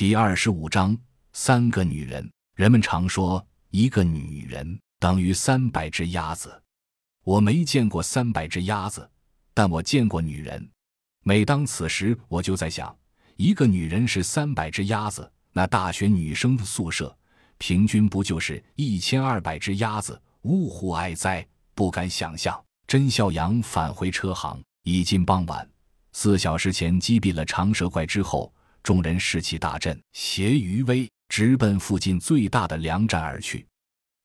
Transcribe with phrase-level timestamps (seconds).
[0.00, 0.96] 第二十五章
[1.34, 2.26] 三个女人。
[2.54, 6.50] 人们常说，一个女人等于三百只鸭子。
[7.22, 9.06] 我没见过三百只鸭子，
[9.52, 10.66] 但我见过女人。
[11.22, 12.96] 每当此时，我就在想，
[13.36, 17.14] 一个女人是三百只鸭子，那大学女生的宿舍
[17.58, 20.18] 平均不就是一千二百只鸭子？
[20.44, 21.46] 呜呼哀哉！
[21.74, 22.58] 不敢想象。
[22.86, 25.70] 甄孝阳返回车行，已近傍晚。
[26.14, 28.50] 四小时前击毙了长蛇怪之后，
[28.82, 33.66] 众人士气大振，携余威直奔附近最大的粮站而去。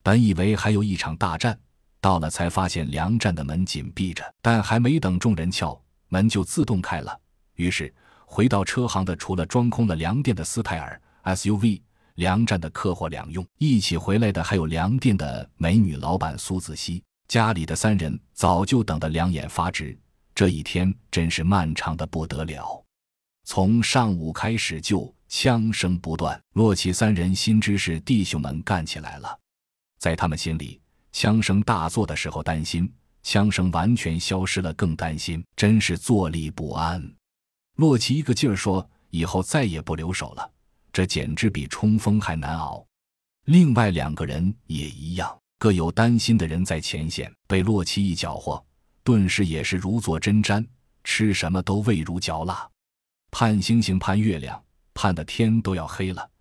[0.03, 1.59] 本以为还有一场大战，
[1.99, 4.23] 到了才发现粮站的门紧闭着。
[4.41, 5.79] 但还没等众人敲
[6.09, 7.19] 门，就自动开了。
[7.55, 7.93] 于是
[8.25, 11.81] 回到车行的，除了装空了粮店的斯泰尔 SUV，
[12.15, 17.03] 粮站的客货两用，一起回来的还有粮店的美女老板苏子熙。
[17.27, 19.97] 家里的三人早就等得两眼发直，
[20.35, 22.84] 这一天真是漫长的不得了。
[23.45, 29.39] 从上午开始就枪声不断，洛奇三人心知是弟兄们干起来了。
[29.99, 37.01] 在他们心里，枪声大作的时候担心，枪声完全消失了更担心，真是坐立不安。
[37.75, 40.51] 洛奇一个劲儿说：“以后再也不留手了，
[40.91, 42.83] 这简直比冲锋还难熬。”
[43.45, 45.37] 另外两个人也一样。
[45.59, 48.61] 各有担心的人在前线，被洛奇一搅和，
[49.03, 50.65] 顿时也是如坐针毡，
[51.03, 52.67] 吃什么都味如嚼蜡。
[53.37, 56.31] 盼星星盼月亮，盼的天都要黑了。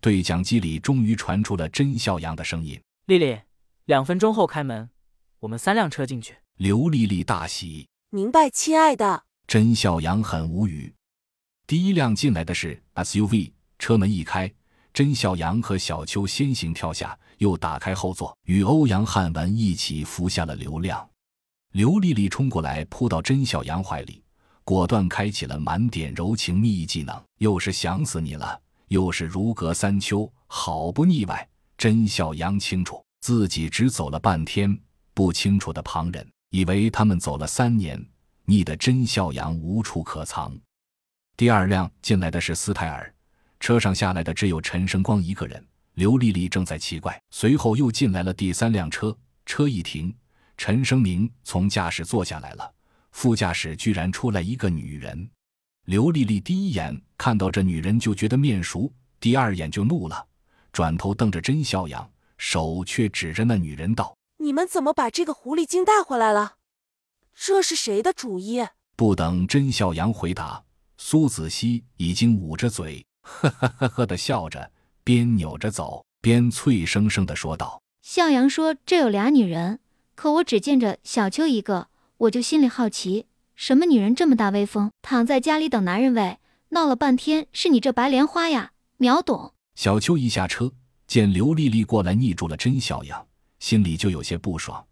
[0.00, 3.40] 对讲机里终于传出了甄笑阳的声音：“丽丽，
[3.86, 4.88] 两分钟后开门，
[5.40, 10.94] 我们三辆车进去。”刘丽丽大喜：“明白，亲爱的。”甄笑阳很无语。
[11.66, 14.48] 第一辆进来的是 SUV，车门一开。
[14.92, 21.10] 甄小阳和小秋先行跳下，又打开后座，与欧阳汉文一起扶下了刘亮。
[21.72, 24.22] 刘丽丽冲过来，扑到甄小阳怀里，
[24.64, 27.22] 果断开启了满点柔情蜜意技能。
[27.38, 31.48] 又是想死你了，又是如隔三秋，好不腻歪。
[31.76, 34.76] 甄小阳清楚自己只走了半天，
[35.12, 38.02] 不清楚的旁人以为他们走了三年，
[38.44, 40.56] 腻得甄小阳无处可藏。
[41.36, 43.12] 第二辆进来的是斯泰尔。
[43.60, 47.18] 车上下来的只有陈生光一个人，刘丽丽正在奇怪。
[47.30, 50.14] 随后又进来了第三辆车，车一停，
[50.56, 52.73] 陈生明从驾驶坐下来了，
[53.14, 55.30] 副驾驶居然出来一个女人。
[55.86, 60.26] 刘丽丽第一眼看到这女人就觉得面熟，第二眼就怒了，
[60.72, 66.56] 转头瞪着甄笑阳，手却指着那女人道：“你们怎么把这个狐狸精带回来了？
[67.34, 68.66] 这是谁的主意？”
[68.96, 70.64] 不等甄笑阳回答，
[70.98, 73.06] 苏子熙已经捂着嘴。
[73.22, 74.72] 呵呵呵呵的笑着，
[75.04, 79.78] 边扭着走，边脆生生的说道：“笑阳说这有俩女人，
[80.16, 81.88] 可我只见着小秋一个，
[82.18, 86.38] 我就心里好奇，什么女人这么大威风，躺在家里等男人喂？
[86.68, 89.52] 闹了半天是你这白莲花呀！”秒懂。
[89.74, 90.72] 小秋一下车，
[91.06, 93.26] 见刘丽丽过来，腻住了甄小阳，
[93.58, 94.86] 心里就有些不爽，